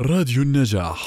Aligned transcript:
راديو 0.00 0.42
النجاح. 0.42 0.98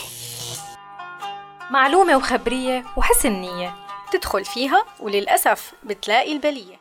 معلومة 1.71 2.17
وخبرية 2.17 2.85
وحسن 2.97 3.31
نية. 3.31 3.75
تدخل 4.11 4.45
فيها 4.45 4.85
وللأسف 4.99 5.73
بتلاقي 5.83 6.33
البلية. 6.33 6.75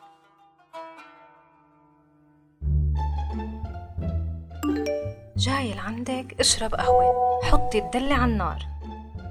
جاي 5.37 5.75
لعندك 5.75 6.37
اشرب 6.41 6.75
قهوة. 6.75 7.41
حطي 7.45 7.79
الدلة 7.79 8.15
على 8.15 8.33
النار. 8.33 8.67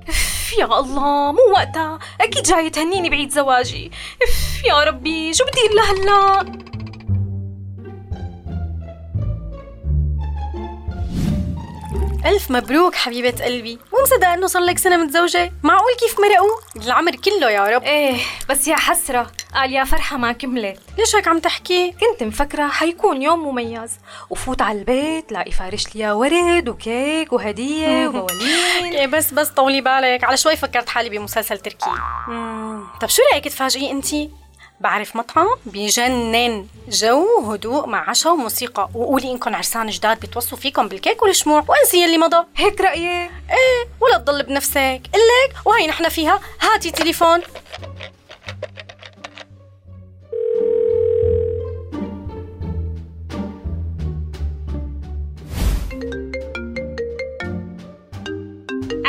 إف 0.10 0.54
يا 0.58 0.66
الله 0.66 1.32
مو 1.32 1.52
وقتها. 1.54 2.00
أكيد 2.22 2.44
جاي 2.44 2.70
تهنيني 2.70 3.10
بعيد 3.10 3.30
زواجي. 3.30 3.92
إف 4.24 4.64
يا 4.66 4.84
ربي 4.84 5.34
شو 5.34 5.44
بدي 5.46 5.60
أقول 5.60 6.65
ألف 12.26 12.52
مبروك 12.52 12.96
حبيبة 12.96 13.46
قلبي. 13.46 13.80
مو 13.94 14.02
مصدقة 14.04 14.34
إنه 14.34 14.48
صار 14.48 14.62
لك 14.62 14.78
سنة 14.78 14.98
متزوجة؟ 14.98 15.54
معقول 15.64 15.94
كيف 16.00 16.20
مرقوا؟ 16.20 16.86
العمر 16.86 17.16
كله 17.16 17.50
يا 17.50 17.64
رب. 17.64 17.84
إيه 17.84 18.18
بس 18.50 18.68
يا 18.68 18.76
حسرة. 18.76 19.32
قال 19.54 19.74
يا 19.74 19.84
فرحة 19.84 20.18
ما 20.18 20.32
كملت. 20.32 20.80
ليش 20.98 21.16
هيك 21.16 21.28
عم 21.28 21.40
تحكي؟ 21.40 21.92
كنت 21.92 22.24
مفكرة 22.24 22.68
حيكون 22.68 23.22
يوم 23.22 23.48
مميز. 23.48 23.92
وفوت 24.30 24.62
على 24.62 24.80
البيت 24.80 25.32
لاقي 25.32 25.52
فارش 25.52 25.96
لي 25.96 26.12
ورد 26.12 26.70
وكيك 26.70 27.34
وهدية 27.34 28.08
وبوالين 28.08 28.94
إيه 28.94 29.08
بس 29.08 29.34
بس 29.34 29.48
طولي 29.48 29.82
بالك. 29.82 30.24
على 30.24 30.38
شوي 30.38 30.56
فكرت 30.56 30.90
حالي 30.90 31.10
بمسلسل 31.10 31.58
تركي. 31.58 31.92
طب 33.02 33.10
شو 33.10 33.22
رأيك 33.32 33.46
تفاجئي 33.46 33.92
أنتي؟ 33.92 34.32
بعرف 34.80 35.16
مطعم 35.16 35.48
بجنن 35.66 36.68
جو 36.90 37.26
وهدوء 37.40 37.88
مع 37.88 38.10
عشاء 38.10 38.34
وموسيقى 38.34 38.90
وقولي 38.94 39.32
انكم 39.32 39.56
عرسان 39.56 39.88
جداد 39.88 40.20
بتوصوا 40.20 40.58
فيكم 40.58 40.88
بالكيك 40.88 41.24
والشموع. 41.24 41.66
وأنسي 41.68 42.04
يلي 42.04 42.18
مضى. 42.18 42.46
هيك 42.56 42.82
رأيك 42.82 43.32
إيه 43.52 43.88
ولا 44.02 44.18
تضل 44.18 44.44
بنفسك. 44.44 45.02
قلك 45.14 45.66
وهي 45.68 45.88
نحن 45.88 46.10
فيها. 46.10 46.40
هاتي 46.62 46.92
تليفون. 46.92 47.42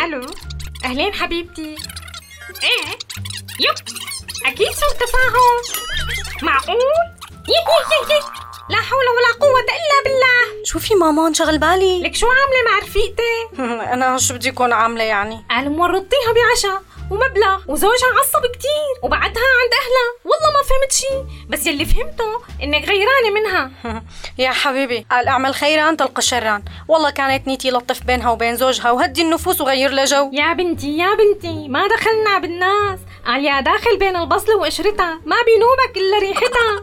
ألو. 0.04 0.26
أهلين 0.84 1.12
حبيبتي. 1.12 1.76
إيه؟ 2.62 2.98
يب. 3.60 4.05
أكيد 4.46 4.68
سوء 4.70 4.88
تفاهم 5.06 5.82
معقول؟ 6.42 6.74
يه 7.48 7.54
يه 7.54 8.14
يه. 8.14 8.20
لا 8.70 8.76
حول 8.76 9.04
ولا 9.16 9.32
قوة 9.40 9.60
إلا 9.60 9.98
بالله. 10.04 10.64
شوفي 10.64 10.94
ماما 10.94 11.26
انشغل 11.26 11.58
بالي. 11.58 12.02
لك 12.02 12.14
شو 12.14 12.26
عاملة 12.26 12.70
مع 12.70 12.78
رفيقتي؟ 12.78 13.48
أنا 13.94 14.18
شو 14.18 14.34
بدي 14.34 14.48
أكون 14.50 14.72
عاملة 14.72 15.04
يعني؟ 15.04 15.44
قال 15.50 15.70
مورطيها 15.72 16.32
بعشاء 16.34 16.82
ومبلغ 17.10 17.60
وزوجها 17.68 18.08
عصب 18.20 18.46
كتير 18.52 18.94
وبعدها 19.02 19.42
عند 19.60 19.72
أهلها. 19.72 20.08
والله 20.24 20.50
ما 20.56 20.62
فهمت 20.68 20.92
شي. 20.92 21.46
بس 21.48 21.66
يلي 21.66 21.84
فهمته 21.84 22.40
إنك 22.62 22.84
غيرانة 22.88 23.30
منها. 23.34 23.70
يا 24.38 24.50
حبيبي 24.50 25.06
قال 25.10 25.28
أعمل 25.28 25.54
خيرا 25.54 25.94
تلقى 25.94 26.22
شرا 26.22 26.62
والله 26.88 27.10
كانت 27.10 27.46
نيتي 27.46 27.70
لطف 27.70 28.02
بينها 28.02 28.30
وبين 28.30 28.56
زوجها 28.56 28.90
وهدي 28.90 29.22
النفوس 29.22 29.60
وغير 29.60 29.90
لها 29.90 30.04
جو 30.04 30.30
يا 30.32 30.52
بنتي 30.52 30.98
يا 30.98 31.08
بنتي 31.14 31.68
ما 31.68 31.88
دخلنا 31.88 32.38
بالناس. 32.38 32.98
قال 33.26 33.44
يا 33.44 33.60
داخل 33.60 33.98
بين 33.98 34.16
البصلة 34.16 34.56
وقشرتها 34.56 35.20
ما 35.24 35.36
بينوبك 35.46 35.96
إلا 35.96 36.18
ريحتها. 36.18 36.82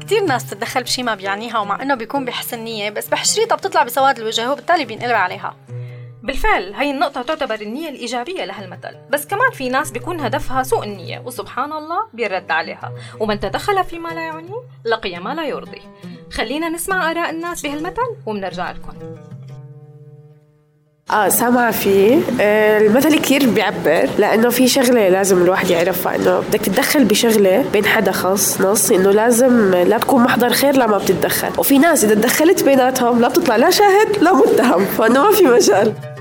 كثير 0.00 0.24
ناس 0.24 0.50
تتدخل 0.50 0.82
بشي 0.82 1.02
ما 1.02 1.14
بيعنيها 1.14 1.58
ومع 1.58 1.82
إنه 1.82 1.94
بيكون 1.94 2.24
بحسن 2.24 2.58
نية 2.58 2.90
بس 2.90 3.08
بحشريطها 3.08 3.56
بتطلع 3.56 3.82
بسواد 3.82 4.18
الوجه 4.18 4.52
وبالتالي 4.52 4.84
بينقلب 4.84 5.14
عليها. 5.14 5.56
بالفعل 6.26 6.74
هي 6.74 6.90
النقطة 6.90 7.22
تعتبر 7.22 7.54
النية 7.54 7.88
الإيجابية 7.88 8.44
لهالمثل 8.44 8.96
بس 9.10 9.26
كمان 9.26 9.50
في 9.52 9.68
ناس 9.68 9.90
بيكون 9.90 10.20
هدفها 10.20 10.62
سوء 10.62 10.84
النية 10.84 11.22
وسبحان 11.24 11.72
الله 11.72 11.98
بيرد 12.14 12.50
عليها. 12.50 12.92
ومن 13.20 13.40
تدخل 13.40 13.84
فيما 13.84 14.08
لا 14.08 14.20
يعنيه 14.20 14.62
لقي 14.84 15.18
ما 15.18 15.34
لا 15.34 15.44
يرضي. 15.44 15.82
خلينا 16.32 16.68
نسمع 16.68 17.10
آراء 17.10 17.30
الناس 17.30 17.62
بهالمثل 17.62 18.16
وبنرجع 18.26 18.70
لكم. 18.70 18.92
آه 21.10 21.28
سامعة 21.28 21.70
فيه 21.70 22.20
آه 22.40 22.78
المثل 22.78 23.18
كثير 23.18 23.50
بيعبر 23.50 24.08
لأنه 24.18 24.50
في 24.50 24.68
شغلة 24.68 25.08
لازم 25.08 25.42
الواحد 25.42 25.70
يعرفها 25.70 26.16
إنه 26.16 26.40
بدك 26.40 26.60
تتدخل 26.60 27.04
بشغلة 27.04 27.64
بين 27.72 27.84
حدا 27.84 28.12
خاص 28.12 28.60
نص 28.60 28.90
إنه 28.90 29.10
لازم 29.10 29.74
لا 29.74 29.98
تكون 29.98 30.22
محضر 30.22 30.50
خير 30.50 30.76
لما 30.76 30.98
بتتدخل. 30.98 31.50
وفي 31.58 31.78
ناس 31.78 32.04
إذا 32.04 32.14
تدخلت 32.14 32.64
بيناتهم 32.64 33.20
لا 33.20 33.28
بتطلع 33.28 33.56
لا 33.56 33.70
شاهد 33.70 34.22
لا 34.22 34.32
متهم 34.32 34.84
فإنه 34.84 35.24
ما 35.24 35.32
في 35.32 35.44
مجال. 35.44 36.15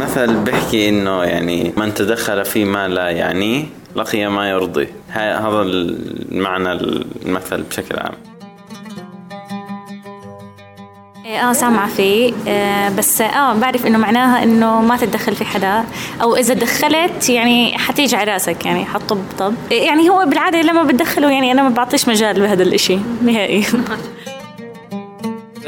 المثل 0.00 0.36
بيحكي 0.36 0.88
إنه 0.88 1.24
يعني 1.24 1.72
من 1.76 1.94
تدخل 1.94 2.44
فيما 2.44 2.88
لا 2.88 3.08
يعنيه 3.10 3.64
لقي 3.96 4.26
ما 4.26 4.50
يرضي. 4.50 4.88
ه- 5.12 5.38
هذا 5.48 5.62
المعنى 5.62 6.72
المثل 6.72 7.62
بشكل 7.62 7.98
عام. 7.98 8.12
آه 11.26 11.52
سامعة 11.52 11.88
فيه. 11.88 12.32
آه 12.48 12.88
بس 12.88 13.20
آه 13.20 13.54
بعرف 13.54 13.86
إنه 13.86 13.98
معناها 13.98 14.42
إنه 14.42 14.80
ما 14.80 14.96
تتدخل 14.96 15.34
في 15.34 15.44
حدا 15.44 15.84
أو 16.22 16.36
إذا 16.36 16.54
دخلت 16.54 17.28
يعني 17.28 17.78
حتيجي 17.78 18.16
على 18.16 18.32
رأسك 18.32 18.66
يعني 18.66 18.84
حطب 18.84 19.18
طب 19.38 19.54
يعني 19.70 20.10
هو 20.10 20.24
بالعادة 20.26 20.62
لما 20.62 20.82
بتدخله 20.82 21.30
يعني 21.30 21.52
أنا 21.52 21.62
ما 21.62 21.68
بعطيش 21.68 22.08
مجال 22.08 22.40
بهذا 22.40 22.62
الإشي 22.62 22.98
نهائي. 23.22 23.64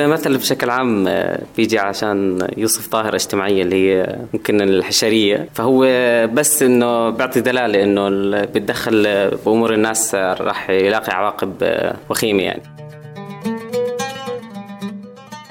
مثل 0.06 0.38
بشكل 0.38 0.70
عام 0.70 1.08
آه، 1.08 1.42
بيجي 1.56 1.78
عشان 1.78 2.46
يوصف 2.56 2.90
ظاهرة 2.92 3.14
اجتماعية 3.14 3.62
اللي 3.62 3.76
هي 3.76 4.16
ممكن 4.34 4.60
الحشرية. 4.60 5.48
فهو 5.54 5.80
بس 6.26 6.62
إنه 6.62 7.10
بيعطي 7.10 7.40
دلالة 7.40 7.82
إنه 7.82 8.08
اللي 8.08 8.46
بيتدخل 8.46 9.30
بأمور 9.46 9.74
الناس 9.74 10.14
آه، 10.14 10.34
راح 10.34 10.70
يلاقي 10.70 11.12
عواقب 11.16 11.52
آه، 11.62 11.96
وخيمة 12.10 12.42
يعني. 12.42 12.62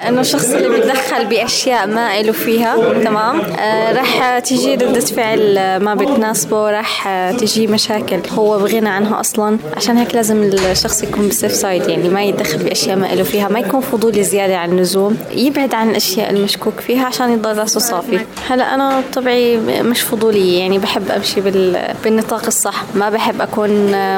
انه 0.07 0.21
الشخص 0.21 0.49
اللي 0.49 0.69
بيتدخل 0.69 1.25
بأشياء 1.25 1.87
ما 1.87 2.21
له 2.21 2.31
فيها 2.31 2.75
تمام؟ 3.03 3.41
آه 3.41 3.93
راح 3.93 4.39
تيجي 4.39 4.75
ردة 4.75 4.99
فعل 4.99 5.55
ما 5.77 5.95
بتناسبه 5.95 6.71
راح 6.71 7.09
تيجي 7.37 7.67
مشاكل 7.67 8.19
هو 8.33 8.59
بغنى 8.59 8.89
عنها 8.89 9.19
أصلا. 9.19 9.57
عشان 9.77 9.97
هيك 9.97 10.15
لازم 10.15 10.43
الشخص 10.43 11.03
يكون 11.03 11.27
بسيف 11.27 11.51
سايد 11.51 11.87
يعني 11.89 12.09
ما 12.09 12.23
يتدخل 12.23 12.57
بأشياء 12.57 12.95
ما 12.95 13.05
له 13.15 13.23
فيها 13.23 13.49
ما 13.49 13.59
يكون 13.59 13.81
فضولي 13.81 14.23
زيادة 14.23 14.57
عن 14.57 14.71
اللزوم. 14.71 15.17
يبعد 15.35 15.73
عن 15.73 15.89
الأشياء 15.89 16.29
المشكوك 16.29 16.79
فيها 16.79 17.05
عشان 17.05 17.31
يضل 17.33 17.57
راسه 17.57 17.79
صافي. 17.79 18.19
هلا 18.49 18.73
أنا 18.73 19.03
طبعي 19.13 19.57
مش 19.57 20.01
فضولية 20.01 20.59
يعني 20.59 20.79
بحب 20.79 21.11
أمشي 21.11 21.41
بال... 21.41 21.93
بالنطاق 22.03 22.45
الصح. 22.47 22.83
ما 22.95 23.09
بحب 23.09 23.41
أكون 23.41 23.71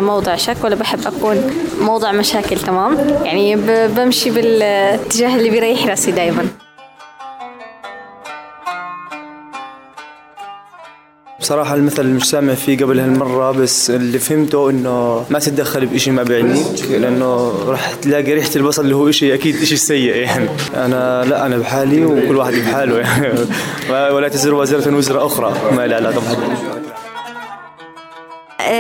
موضع 0.04 0.36
شك 0.36 0.58
ولا 0.64 0.76
بحب 0.76 1.00
أكون 1.08 1.52
موضع 1.82 2.12
مشاكل 2.12 2.58
تمام؟ 2.58 2.98
يعني 3.24 3.56
ب... 3.56 3.96
بمشي 3.96 4.30
بالاتجاه 4.30 5.36
اللي 5.36 5.50
بيريح 5.50 5.73
راسي 5.82 6.12
دايما. 6.12 6.48
بصراحة 11.40 11.76
المثل 11.76 12.08
مش 12.08 12.30
سامع 12.30 12.54
فيه 12.54 12.78
قبل 12.78 13.00
هالمرة 13.00 13.52
بس 13.52 13.90
اللي 13.90 14.20
فهمته 14.20 14.70
إنه 14.70 15.26
ما 15.30 15.40
تتدخل 15.40 15.86
بإشي 15.86 16.12
ما 16.12 16.24
بيعنيك 16.24 16.82
لأنه 16.92 17.54
راح 17.68 17.94
تلاقي 17.94 18.34
ريحة 18.34 18.50
البصل 18.56 18.82
اللي 18.84 18.96
هو 18.96 19.10
إشي 19.10 19.34
أكيد 19.34 19.62
إشي 19.62 19.76
سيء 19.76 20.16
يعني. 20.16 20.50
أنا 20.76 21.26
لا 21.26 21.46
أنا 21.46 21.58
بحالي 21.58 22.06
وكل 22.06 22.38
واحد 22.38 22.54
بحاله 22.54 23.00
يعني. 23.00 23.30
ولا 24.16 24.28
تزر 24.28 24.54
وازرة 24.54 24.96
وزر 24.96 25.26
أخرى. 25.26 25.54
ما 25.72 25.88
لها 25.88 25.98
علاقة 25.98 26.20
بحد 26.20 26.38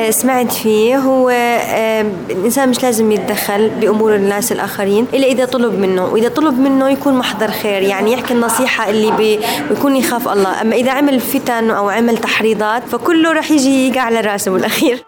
سمعت 0.09 0.51
فيه. 0.51 0.97
هو 0.97 1.29
آه، 1.29 2.01
الإنسان 2.29 2.69
مش 2.69 2.83
لازم 2.83 3.11
يتدخل 3.11 3.69
بأمور 3.69 4.15
الناس 4.15 4.51
الآخرين 4.51 5.07
إلا 5.13 5.27
إذا 5.27 5.45
طلب 5.45 5.73
منه. 5.79 6.05
وإذا 6.05 6.29
طلب 6.29 6.59
منه 6.59 6.89
يكون 6.89 7.13
محضر 7.13 7.51
خير 7.51 7.81
يعني 7.81 8.13
يحكي 8.13 8.33
النصيحة 8.33 8.89
اللي 8.89 9.11
بي- 9.11 9.39
بيكون 9.69 9.95
يخاف 9.95 10.27
الله. 10.27 10.61
أما 10.61 10.75
إذا 10.75 10.91
عمل 10.91 11.19
فتن 11.19 11.69
أو 11.71 11.89
عمل 11.89 12.17
تحريضات 12.17 12.83
فكله 12.83 13.31
رح 13.33 13.51
يجي 13.51 13.87
يقع 13.89 14.01
على 14.01 14.19
رأسه 14.21 14.51
بالأخير. 14.51 15.03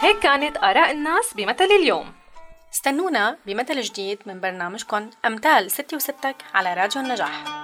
هيك 0.00 0.18
كانت 0.18 0.56
آراء 0.56 0.90
الناس 0.90 1.34
بمثل 1.36 1.64
اليوم. 1.80 2.04
استنونا 2.74 3.36
بمثل 3.46 3.80
جديد 3.80 4.18
من 4.26 4.40
برنامجكم 4.40 5.10
أمثال 5.26 5.70
ستي 5.70 5.96
وستك 5.96 6.36
على 6.54 6.74
راديو 6.74 7.02
النجاح. 7.02 7.59